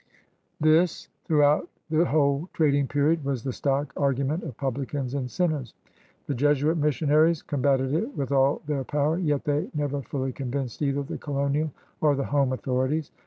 This, 0.59 1.09
throughout 1.25 1.69
the 1.91 2.05
whole 2.05 2.49
trading 2.53 2.87
period, 2.87 3.23
was 3.23 3.43
the 3.43 3.53
stock 3.53 3.93
argument 3.95 4.43
of 4.43 4.57
publicans 4.57 5.13
and 5.13 5.29
sinners. 5.29 5.75
The 6.25 6.33
Jesuit 6.33 6.75
missionaries 6.79 7.43
combated 7.43 7.93
it 7.93 8.17
with 8.17 8.31
all 8.31 8.63
their 8.65 8.83
power; 8.83 9.19
yet 9.19 9.43
they 9.43 9.69
never 9.75 10.01
fully 10.01 10.33
convinced 10.33 10.81
either 10.81 11.03
the 11.03 11.19
colonial 11.19 11.69
or 11.99 12.15
the 12.15 12.25
home 12.25 12.51
authorities. 12.51 13.11